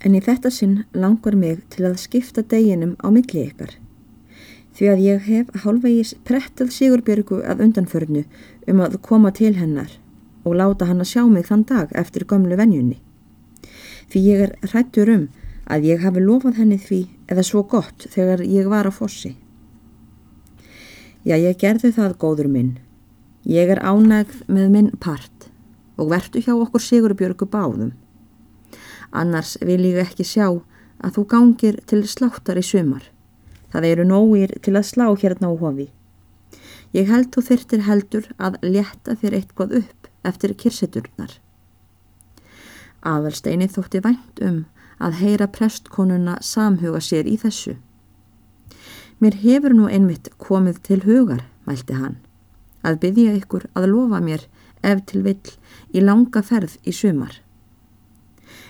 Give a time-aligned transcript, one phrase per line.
[0.00, 3.74] En í þetta sinn langar mig til að skipta deginum á milli ykkar.
[4.72, 8.24] Því að ég hef hálfvegis prettað Sigurbjörgu að undanförnu
[8.70, 9.92] um að koma til hennar
[10.44, 12.96] og láta hann að sjá mig þann dag eftir gömlu venjunni.
[14.08, 15.28] Því ég er hrættur um
[15.70, 19.36] að ég hafi lofað henni því eða svo gott þegar ég var á fossi.
[21.28, 22.78] Já, ég gerði það góður minn.
[23.44, 25.50] Ég er ánægð með minn part
[26.00, 27.92] og vertu hjá okkur Sigurbjörgu báðum.
[29.10, 30.46] Annars vil ég ekki sjá
[31.00, 33.02] að þú gangir til sláttar í sumar.
[33.70, 35.88] Það eru nógir til að slá hérna á hofi.
[36.94, 41.36] Ég held þú þyrtir heldur að létta þér eitthvað upp eftir kirseturnar.
[43.06, 44.64] Aðalsteini þótti vænt um
[45.00, 47.76] að heyra prestkonuna samhuga sér í þessu.
[49.20, 52.18] Mér hefur nú einmitt komið til hugar, mælti hann,
[52.82, 54.46] að byggja ykkur að lofa mér
[54.82, 55.54] ef til vill
[55.92, 57.40] í langa ferð í sumar.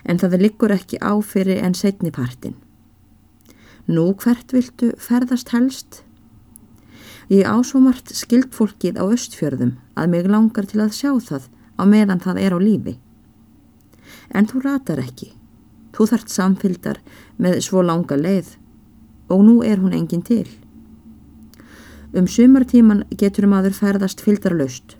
[0.04, 2.54] En það liggur ekki á fyrir en setnipartin.
[3.90, 6.02] Nú hvert viltu ferðast helst?
[7.30, 12.40] Ég ásumart skildfólkið á östfjörðum að mig langar til að sjá það á meðan það
[12.42, 12.94] er á lífi.
[14.34, 15.32] En þú ratar ekki.
[15.94, 17.00] Þú þart samfylgdar
[17.38, 18.56] með svo langa leið
[19.30, 20.46] og nú er hún engin til.
[22.14, 24.99] Um sumartíman getur maður ferðast fylgdarlaust.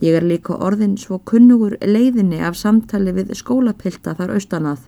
[0.00, 4.86] Ég er líka orðin svo kunnugur leiðinni af samtali við skólapilta þar austanað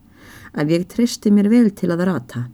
[0.57, 2.47] að ég tristi mér vel til að rata.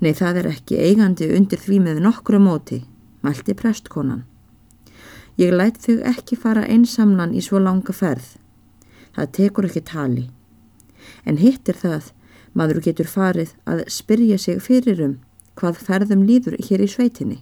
[0.00, 2.80] Nei, það er ekki eigandi undir því með nokkru móti,
[3.20, 4.24] mælti prestkonan.
[5.36, 8.36] Ég læt þau ekki fara einsamlan í svo langa ferð.
[9.16, 10.28] Það tekur ekki tali
[11.24, 12.12] en hittir það
[12.56, 15.14] maður getur farið að spyrja sig fyrir um
[15.60, 17.38] hvað ferðum líður hér í sveitinni.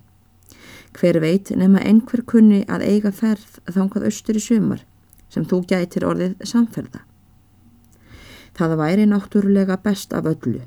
[0.96, 4.84] Hver veit nema einhver kunni að eiga ferð þángað austur í sumar
[5.28, 7.02] sem þú gætir orðið samferða.
[8.56, 10.62] Það væri náttúrulega best af öllu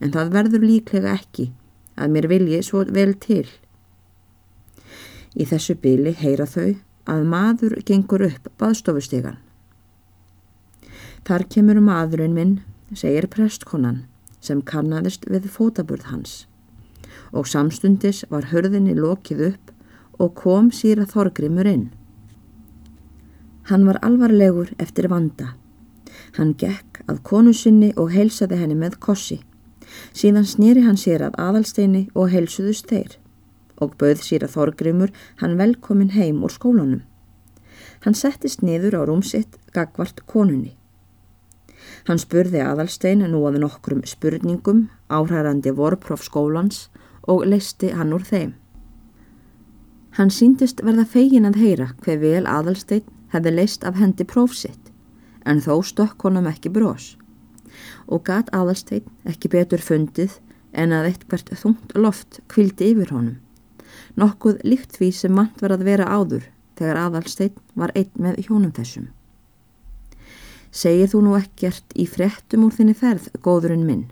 [0.00, 1.50] en það verður líklega ekki
[2.00, 3.44] að mér vilji svo vel til.
[5.36, 6.72] Í þessu byli heyra þau
[7.10, 9.38] að maður gengur upp baðstofustegan
[11.28, 12.54] Þar kemur maðurinn minn,
[12.96, 14.04] segir prestkonan,
[14.40, 16.32] sem kannadist við fótaburð hans.
[17.32, 19.70] Og samstundis var hörðinni lokið upp
[20.20, 21.88] og kom síra Þorgrimur inn.
[23.70, 25.54] Hann var alvarlegur eftir vanda.
[26.36, 29.38] Hann gekk að konu sinni og heilsaði henni með kossi.
[30.14, 33.16] Síðan snýri hann sér að aðalsteini og heilsuðust þeir
[33.80, 37.00] og bauð síra Þorgrimur hann velkomin heim úr skólanum.
[38.04, 40.74] Hann settist niður á rúmsitt gagvart konunni.
[42.08, 46.88] Hann spurði aðalstein nú að nokkrum spurningum áhærandi vorprof skólans
[47.28, 48.54] og leisti hann úr þeim.
[50.18, 54.90] Hann síndist verða fegin að heyra hver vel aðalstein hefði leist af hendi prófsitt
[55.46, 57.14] en þó stokk honum ekki brós
[58.10, 60.40] og gat aðalstein ekki betur fundið
[60.72, 63.38] en að eitthvert þungt loft kvildi yfir honum.
[64.18, 66.44] Nokkuð líkt því sem mann var að vera áður
[66.78, 69.08] þegar aðalstein var einn með hjónum þessum.
[70.70, 74.04] Segir þú nú ekkert í frettum úr þinni ferð, góðurinn minn,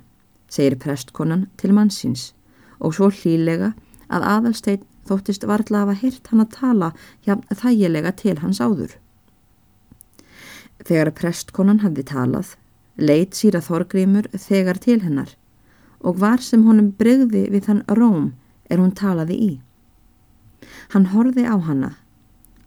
[0.50, 2.32] segir prestkonan til mannsins
[2.78, 3.72] og svo hlýlega
[4.08, 6.88] að aðalstein þóttist varðla að hafa hirt hann að tala
[7.26, 8.96] hjá þægilega til hans áður.
[10.84, 12.54] Þegar prestkonan hafði talað,
[12.96, 15.34] leit síra Þorgrímur þegar til hennar
[15.98, 18.32] og var sem honum breyði við þann róm
[18.70, 19.50] er hún talaði í.
[20.94, 21.96] Hann horfi á hanna.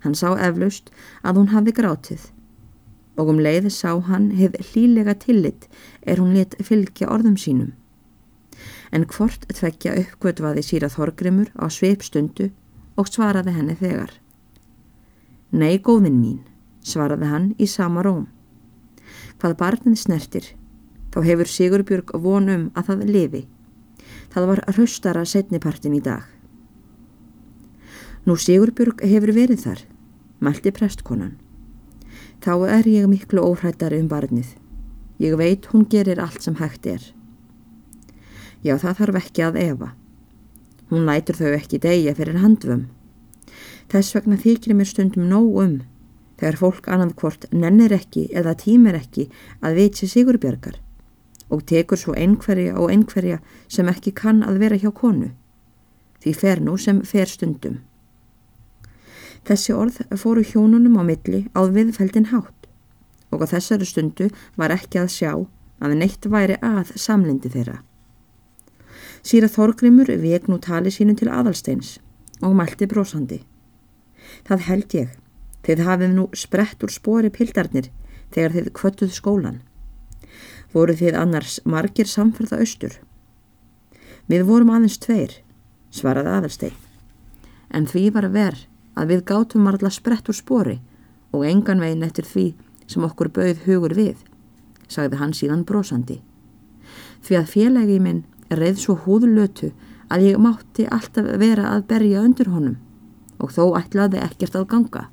[0.03, 0.89] Hann sá eflaust
[1.23, 2.29] að hún hafi grátið
[3.19, 5.67] og um leið sá hann hefð hlílega tillit
[6.01, 7.73] er hún lit fylgja orðum sínum.
[8.91, 12.49] En hvort tveggja uppgötvaði síra Þorgrimur á sveipstundu
[12.99, 14.11] og svaraði henni þegar.
[15.51, 16.41] Nei, góðin mín,
[16.83, 18.27] svaraði hann í sama róm.
[19.39, 20.45] Hvað barnið snertir,
[21.11, 23.41] þá hefur Sigurbjörg vonum að það lifi.
[24.31, 26.23] Það var raustara setnipartin í dag.
[28.27, 29.85] Nú Sigurbjörg hefur verið þar,
[30.39, 31.39] mælti prestkonan.
[32.41, 34.55] Þá er ég miklu óhrættari um barnið.
[35.21, 37.01] Ég veit hún gerir allt sem hægt er.
[38.61, 39.89] Já, það þarf ekki að efa.
[40.91, 42.85] Hún lætur þau ekki degja fyrir handvum.
[43.91, 45.73] Þess vegna þykir mér stundum nóg um
[46.41, 49.27] þegar fólk annað hvort nennir ekki eða tímir ekki
[49.61, 50.79] að veitsi sigurbjörgar
[51.51, 55.33] og tekur svo einhverja og einhverja sem ekki kann að vera hjá konu.
[56.21, 57.81] Því fer nú sem fer stundum.
[59.45, 62.69] Þessi orð fóru hjónunum á milli á viðfeldin hátt
[63.31, 65.31] og á þessari stundu var ekki að sjá
[65.81, 67.81] að neitt væri að samlindi þeirra.
[69.21, 71.99] Sýra Þorgrimur vek nú tali sínu til aðalsteins
[72.41, 73.43] og mælti brósandi.
[74.47, 75.09] Það held ég,
[75.61, 77.91] þeir hafið nú sprett úr spori pildarnir
[78.33, 79.61] þegar þeir kvöttuð skólan.
[80.73, 82.97] Voru þið annars margir samferða austur?
[84.25, 85.37] Við vorum aðeins tveir,
[85.93, 86.75] svaraði aðalstein.
[87.69, 88.65] En því var verð
[88.97, 90.79] að við gátum margla sprett úr spori
[91.31, 92.47] og engan veginn eftir því
[92.89, 94.17] sem okkur bauð hugur við,
[94.89, 96.19] sagði hann síðan brosandi.
[97.21, 98.23] Því að félagi minn
[98.59, 99.71] reið svo húðlötu
[100.11, 102.77] að ég mátti alltaf vera að berja undir honum
[103.41, 105.03] og þó ætlaði ekkert að ganga.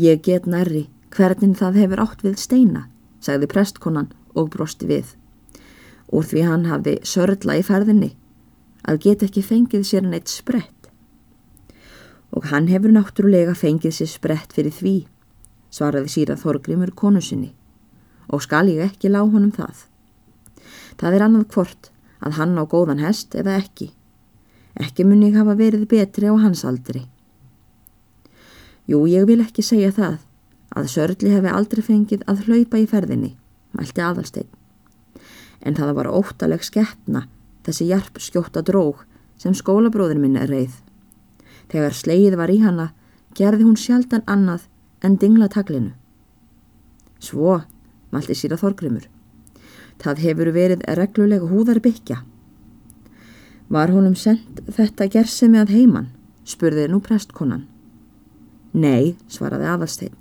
[0.00, 2.86] Ég get nærri hvernig það hefur átt við steina,
[3.20, 5.14] sagði prestkonan og brosti við.
[6.10, 8.14] Úr því hann hafði sörla í ferðinni
[8.88, 10.88] að get ekki fengið sér neitt sprett.
[12.34, 14.96] Og hann hefur náttúrulega fengið sér sprett fyrir því,
[15.70, 17.52] svaraði síra Þorgrimur konu sinni,
[18.30, 19.86] og skal ég ekki lág honum það.
[21.00, 23.90] Það er annað hvort að hann á góðan hest eða ekki.
[24.80, 27.06] Ekki mun ég hafa verið betri á hans aldri.
[28.86, 30.18] Jú, ég vil ekki segja það
[30.76, 33.34] að Sörli hefði aldrei fengið að hlaupa í ferðinni,
[33.76, 34.48] mælti aðalstein.
[35.60, 37.26] En það var óttaleg skeppna
[37.66, 39.04] þessi jarp skjóta dróg
[39.40, 40.72] sem skólabróður minn er reið.
[41.70, 42.90] Þegar sleið var í hana
[43.36, 44.66] gerði hún sjaldan annað
[45.06, 45.92] en dingla taglinu.
[47.20, 47.60] Svo,
[48.10, 49.06] mælti síra Þorgrymur.
[50.00, 52.22] Það hefur verið reglulega húðar byggja.
[53.70, 56.08] Var honum sendt þetta gersemi að heiman,
[56.44, 57.66] spurði nú prestkonan.
[58.72, 60.16] Nei, svaraði aðalstein.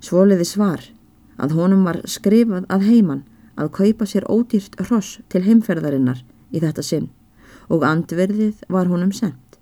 [0.00, 0.86] Svoliði svar
[1.40, 3.24] að honum var skrifað að heiman
[3.60, 7.10] að kaupa sér ódýrt hross til heimferðarinnar í þetta sinn
[7.70, 9.58] og andverðið var honum sendt.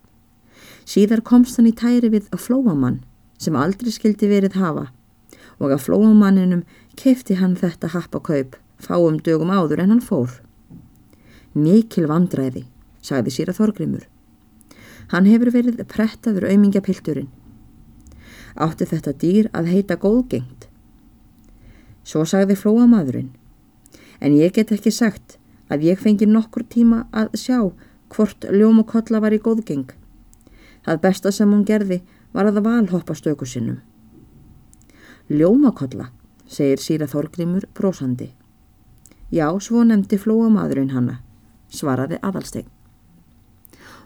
[0.88, 3.03] Síðar komst hann í tæri við að flóamann
[3.43, 4.88] sem aldrei skildi verið hafa
[5.59, 6.64] og að flóamanninum
[6.97, 10.31] kefti hann þetta happakaup fáum dögum áður en hann fór.
[11.55, 12.67] Mikil vandræði,
[13.03, 14.07] sagði síra Þorgrimur.
[15.13, 17.31] Hann hefur verið prettaður auðmingapilturinn
[18.59, 20.67] átti þetta dýr að heita góðgengt.
[22.07, 23.31] Svo sagði flóamadurinn,
[24.21, 25.37] en ég get ekki sagt
[25.69, 27.59] að ég fengi nokkur tíma að sjá
[28.15, 29.91] hvort ljómakolla var í góðgeng.
[30.85, 32.01] Það besta sem hún gerði
[32.33, 33.83] var að valhoppa stöku sinnum.
[35.29, 36.09] Ljómakolla,
[36.49, 38.33] segir síra Þorgrimur brósandi.
[39.31, 41.19] Já, svo nefndi flóamadurinn hanna,
[41.69, 42.69] svaraði aðalsteg.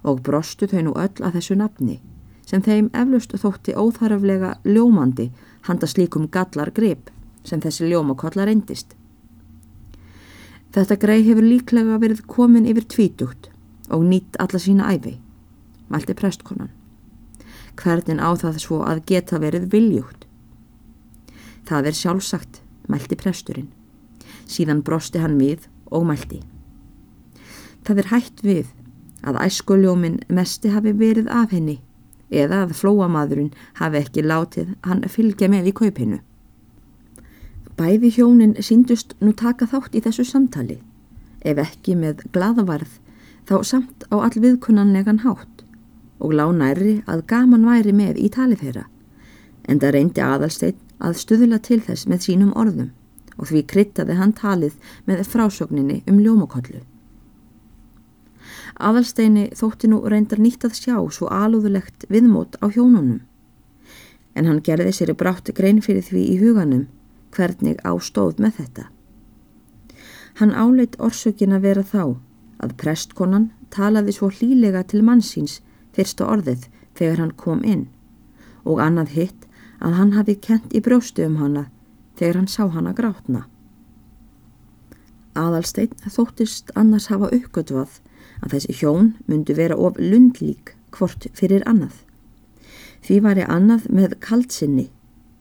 [0.02, 2.00] Og brostu þau nú öll að þessu nafni
[2.46, 5.28] sem þeim eflust þótti óþaraflega ljómandi
[5.68, 7.10] handa slíkum gallar grip
[7.46, 8.96] sem þessi ljómakollar reyndist.
[10.72, 13.50] Þetta grei hefur líklega verið komin yfir tvítugt
[13.92, 15.18] og nýtt alla sína æfi,
[15.92, 16.72] mælti prestkonan.
[17.78, 20.26] Hvernig á það svo að geta verið viljúgt?
[21.68, 23.70] Það er sjálfsagt, mælti presturinn.
[24.46, 26.42] Síðan brosti hann við og mælti.
[27.82, 28.68] Það er hægt við
[29.22, 31.78] að æskuljómin mesti hafi verið af henni
[32.32, 36.20] eða að flóamadurinn hafi ekki látið hann fylgja með í kaupinu.
[37.76, 40.78] Bæði hjónin síndust nú taka þátt í þessu samtali,
[41.44, 42.98] ef ekki með glaðavarð
[43.48, 45.66] þá samt á all viðkunnanlegan hátt
[46.22, 48.86] og lág næri að gaman væri með í tali þeirra,
[49.66, 52.92] en það reyndi aðalsteinn að stuðla til þess með sínum orðum
[53.38, 56.82] og því kryttaði hann talið með frásögninni um ljómakollu.
[58.80, 63.20] Aðalsteini þótti nú reyndar nýtt að sjá svo alúðulegt viðmót á hjónunum.
[64.34, 66.86] En hann gerði sér í brátti grein fyrir því í huganum
[67.36, 68.84] hvernig ástóð með þetta.
[70.40, 72.04] Hann áleit orsökin að vera þá
[72.62, 75.60] að prestkonan talaði svo hlílega til mannsins
[75.96, 77.86] fyrsta orðið þegar hann kom inn
[78.64, 79.46] og annað hitt
[79.82, 81.66] að hann hafi kent í brjóstu um hana
[82.18, 83.46] þegar hann sá hana grátna.
[85.38, 88.00] Aðalstein þóttist annars hafa uppgötvað
[88.42, 91.94] að þessi hjón myndu vera of lundlík hvort fyrir annað.
[93.02, 94.90] Því var ég annað með kaldsinni,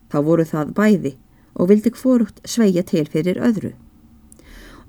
[0.10, 1.14] þá voru það bæði
[1.60, 3.74] og vildi hvorugt sveigja til fyrir öðru.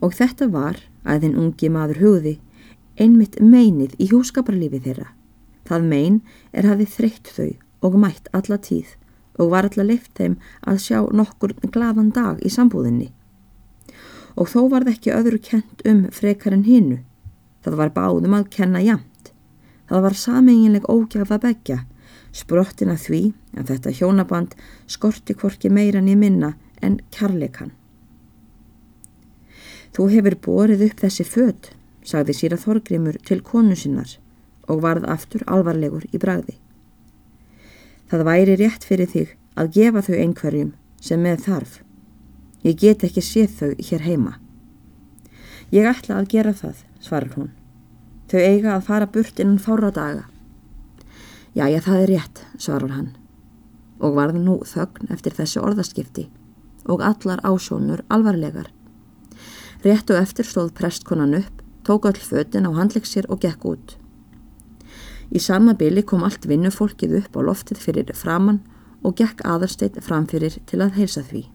[0.02, 2.38] Og þetta var að þinn ungi maður hugði
[3.00, 5.10] einmitt meinið í húskaparlífi þeirra.
[5.66, 6.18] Það mein
[6.52, 7.50] er hafið þreytt þau
[7.82, 8.94] og mætt alla tíð
[9.38, 10.36] og var alla leift þeim
[10.66, 13.12] að sjá nokkur gladan dag í sambúðinni.
[14.36, 17.02] Og þó var það ekki öðru kent um frekar en hinnu
[17.62, 19.30] Það var báðum að kenna jamt.
[19.86, 21.78] Það var sameinginleg ógjaf að begja,
[22.34, 23.20] sprottin að því
[23.58, 24.56] að þetta hjónaband
[24.90, 26.50] skorti hvorki meira niður minna
[26.82, 27.70] en kærleikan.
[29.92, 31.70] Þú hefur borið upp þessi född,
[32.02, 34.16] sagði síra Þorgrimur til konu sinnar
[34.66, 36.56] og varð aftur alvarlegur í bragði.
[38.12, 41.78] Það væri rétt fyrir þig að gefa þau einhverjum sem með þarf.
[42.60, 44.32] Ég get ekki séð þau hér heima.
[45.72, 47.48] Ég ætla að gera það, svarar hún.
[48.28, 50.26] Þau eiga að fara burt innan fára daga.
[51.56, 53.08] Jæja, það er rétt, svarar hann.
[54.04, 56.26] Og varði nú þögn eftir þessu orðaskipti,
[56.84, 58.68] og allar ásjónur alvarlegar.
[59.88, 63.96] Rétt og eftir stóð prestkonan upp, tók all fötin á handlegsir og gekk út.
[65.32, 68.60] Í sama byli kom allt vinnufólkið upp á loftið fyrir framann
[69.02, 71.46] og gekk aðarsteit framfyrir til að heilsa því.